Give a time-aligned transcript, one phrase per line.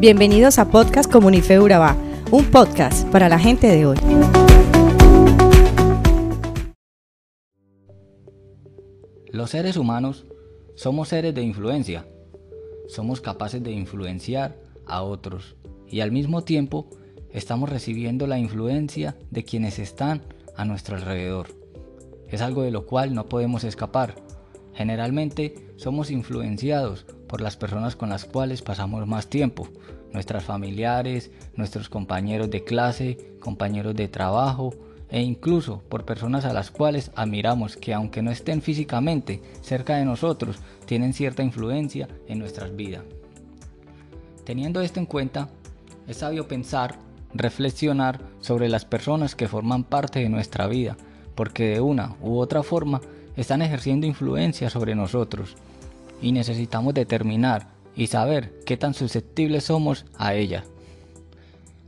[0.00, 1.94] Bienvenidos a Podcast Comunife Urabá,
[2.30, 3.98] un podcast para la gente de hoy.
[9.30, 10.24] Los seres humanos
[10.74, 12.06] somos seres de influencia.
[12.88, 16.88] Somos capaces de influenciar a otros y al mismo tiempo
[17.30, 20.22] estamos recibiendo la influencia de quienes están
[20.56, 21.48] a nuestro alrededor.
[22.26, 24.14] Es algo de lo cual no podemos escapar.
[24.72, 29.68] Generalmente somos influenciados por las personas con las cuales pasamos más tiempo,
[30.12, 34.74] nuestras familiares, nuestros compañeros de clase, compañeros de trabajo
[35.10, 40.04] e incluso por personas a las cuales admiramos que aunque no estén físicamente cerca de
[40.04, 43.04] nosotros, tienen cierta influencia en nuestras vidas.
[44.42, 45.48] Teniendo esto en cuenta,
[46.08, 46.96] es sabio pensar,
[47.32, 50.96] reflexionar sobre las personas que forman parte de nuestra vida,
[51.36, 53.00] porque de una u otra forma
[53.36, 55.54] están ejerciendo influencia sobre nosotros
[56.20, 60.64] y necesitamos determinar y saber qué tan susceptibles somos a ella.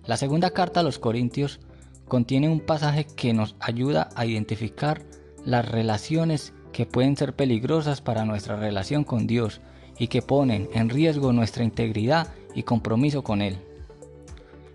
[0.06, 1.60] La segunda carta a los Corintios
[2.08, 5.02] contiene un pasaje que nos ayuda a identificar
[5.44, 9.60] las relaciones que pueden ser peligrosas para nuestra relación con Dios
[9.98, 13.58] y que ponen en riesgo nuestra integridad y compromiso con Él.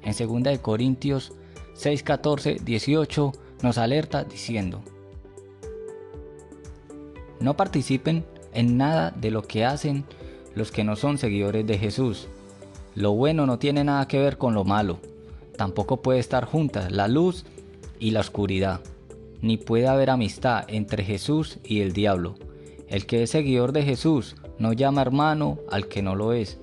[0.03, 1.33] En 2 Corintios
[1.73, 4.81] 6, 14, 18 nos alerta diciendo,
[7.39, 10.05] No participen en nada de lo que hacen
[10.55, 12.27] los que no son seguidores de Jesús.
[12.95, 14.99] Lo bueno no tiene nada que ver con lo malo.
[15.55, 17.45] Tampoco puede estar juntas la luz
[17.99, 18.81] y la oscuridad.
[19.41, 22.35] Ni puede haber amistad entre Jesús y el diablo.
[22.87, 26.59] El que es seguidor de Jesús no llama hermano al que no lo es.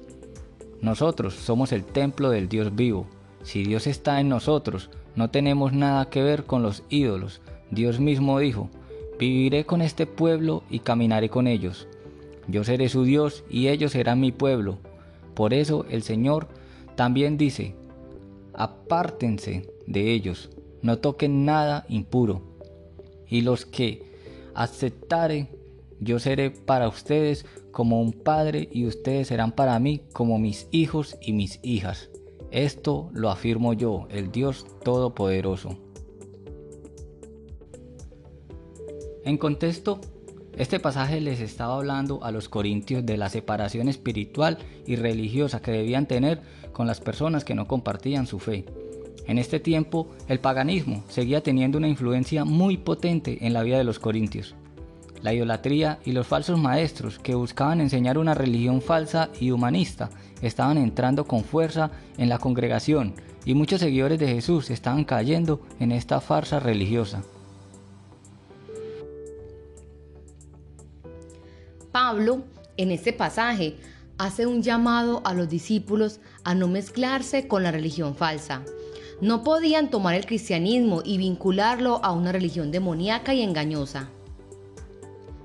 [0.80, 3.06] Nosotros somos el templo del Dios vivo.
[3.42, 7.40] Si Dios está en nosotros, no tenemos nada que ver con los ídolos.
[7.70, 8.68] Dios mismo dijo,
[9.18, 11.86] Viviré con este pueblo y caminaré con ellos.
[12.48, 14.78] Yo seré su Dios y ellos serán mi pueblo.
[15.34, 16.48] Por eso el Señor
[16.96, 17.74] también dice,
[18.52, 20.50] apártense de ellos,
[20.82, 22.42] no toquen nada impuro.
[23.28, 24.14] Y los que
[24.54, 25.48] aceptare,
[26.00, 31.16] yo seré para ustedes como un padre y ustedes serán para mí como mis hijos
[31.20, 32.10] y mis hijas.
[32.50, 35.76] Esto lo afirmo yo, el Dios Todopoderoso.
[39.24, 40.00] En contexto,
[40.58, 45.70] este pasaje les estaba hablando a los corintios de la separación espiritual y religiosa que
[45.70, 46.42] debían tener
[46.72, 48.66] con las personas que no compartían su fe.
[49.26, 53.84] En este tiempo, el paganismo seguía teniendo una influencia muy potente en la vida de
[53.84, 54.54] los corintios.
[55.22, 60.10] La idolatría y los falsos maestros que buscaban enseñar una religión falsa y humanista
[60.42, 63.14] estaban entrando con fuerza en la congregación
[63.46, 67.22] y muchos seguidores de Jesús estaban cayendo en esta farsa religiosa.
[72.14, 72.44] Pablo,
[72.76, 73.74] en este pasaje,
[74.18, 78.62] hace un llamado a los discípulos a no mezclarse con la religión falsa.
[79.20, 84.10] No podían tomar el cristianismo y vincularlo a una religión demoníaca y engañosa.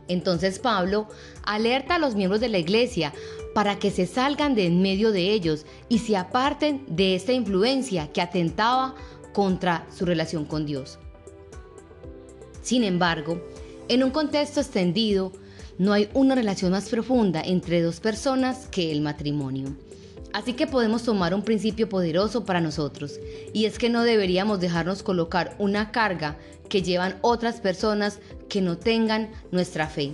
[0.07, 1.07] Entonces Pablo
[1.41, 3.13] alerta a los miembros de la iglesia
[3.56, 8.12] para que se salgan de en medio de ellos y se aparten de esta influencia
[8.12, 8.94] que atentaba
[9.34, 11.00] contra su relación con Dios.
[12.62, 13.41] Sin embargo,
[13.88, 15.31] en un contexto extendido,
[15.79, 19.69] no hay una relación más profunda entre dos personas que el matrimonio.
[20.34, 23.17] Así que podemos tomar un principio poderoso para nosotros,
[23.53, 26.38] y es que no deberíamos dejarnos colocar una carga
[26.68, 28.19] que llevan otras personas
[28.50, 30.12] que no tengan nuestra fe,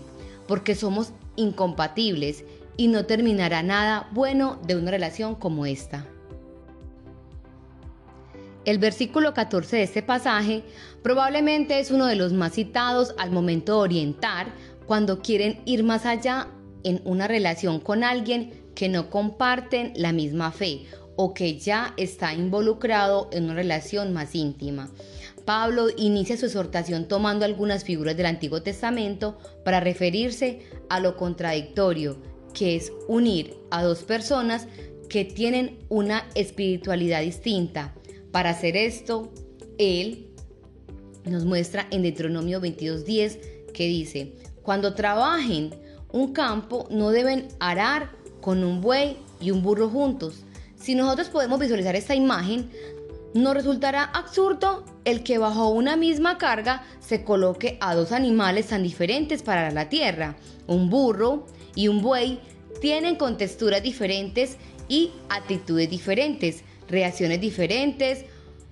[0.47, 2.45] porque somos incompatibles
[2.77, 6.05] y no terminará nada bueno de una relación como esta.
[8.65, 10.63] El versículo 14 de este pasaje
[11.03, 14.47] probablemente es uno de los más citados al momento de orientar
[14.85, 16.49] cuando quieren ir más allá
[16.83, 20.85] en una relación con alguien que no comparten la misma fe
[21.15, 24.89] o que ya está involucrado en una relación más íntima.
[25.45, 32.17] Pablo inicia su exhortación tomando algunas figuras del Antiguo Testamento para referirse a lo contradictorio,
[32.53, 34.67] que es unir a dos personas
[35.07, 37.93] que tienen una espiritualidad distinta.
[38.31, 39.31] Para hacer esto,
[39.77, 40.31] él
[41.25, 44.33] nos muestra en Deuteronomio 22.10 que dice,
[44.65, 45.73] cuando trabajen
[46.11, 48.09] un campo no deben arar
[48.41, 50.43] con un buey y un burro juntos.
[50.75, 52.69] Si nosotros podemos visualizar esta imagen,
[53.33, 58.81] nos resultará absurdo el que bajo una misma carga se coloque a dos animales tan
[58.81, 60.35] diferentes para la tierra.
[60.67, 61.45] Un burro
[61.75, 62.39] y un buey
[62.81, 64.57] tienen contexturas diferentes
[64.87, 68.25] y actitudes diferentes, reacciones diferentes,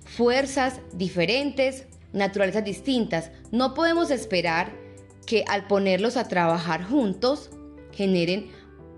[0.04, 3.30] fuerzas diferentes, naturalezas distintas.
[3.50, 4.83] No podemos esperar
[5.26, 7.50] que al ponerlos a trabajar juntos
[7.92, 8.50] generen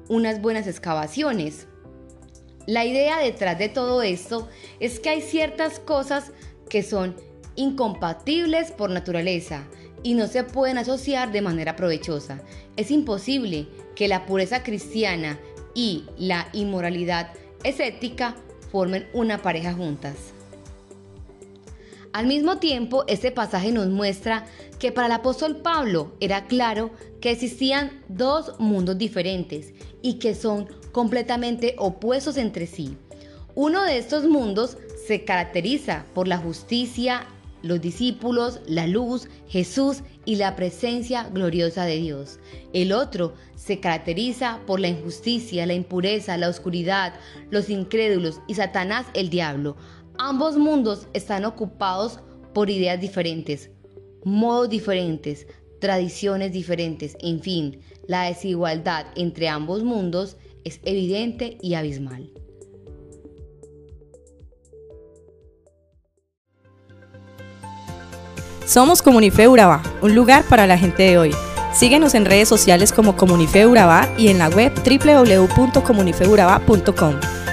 [0.08, 1.66] unas buenas excavaciones.
[2.66, 4.48] La idea detrás de todo esto
[4.80, 6.32] es que hay ciertas cosas
[6.68, 7.16] que son
[7.54, 9.64] incompatibles por naturaleza
[10.02, 12.42] y no se pueden asociar de manera provechosa.
[12.76, 15.38] Es imposible que la pureza cristiana
[15.74, 17.30] y la inmoralidad
[17.64, 18.36] escéptica
[18.70, 20.35] formen una pareja juntas.
[22.12, 24.46] Al mismo tiempo, este pasaje nos muestra
[24.78, 30.68] que para el apóstol Pablo era claro que existían dos mundos diferentes y que son
[30.92, 32.96] completamente opuestos entre sí.
[33.54, 34.76] Uno de estos mundos
[35.06, 37.26] se caracteriza por la justicia,
[37.62, 42.38] los discípulos, la luz, Jesús y la presencia gloriosa de Dios.
[42.72, 47.14] El otro se caracteriza por la injusticia, la impureza, la oscuridad,
[47.50, 49.76] los incrédulos y Satanás el diablo.
[50.18, 52.20] Ambos mundos están ocupados
[52.54, 53.70] por ideas diferentes,
[54.24, 55.46] modos diferentes,
[55.80, 62.30] tradiciones diferentes, en fin, la desigualdad entre ambos mundos es evidente y abismal.
[68.64, 71.32] Somos Comunife Urabá, un lugar para la gente de hoy.
[71.72, 77.45] Síguenos en redes sociales como Comunife Urabá y en la web www.comunifeurabá.com.